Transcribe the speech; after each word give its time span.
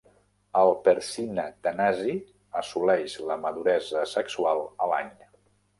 El 0.61 0.71
Percina 0.87 1.45
tanasi 1.67 2.17
assoleix 2.65 3.19
la 3.29 3.41
maduresa 3.47 4.09
sexual 4.19 4.69
a 4.87 4.91
l'any. 4.95 5.19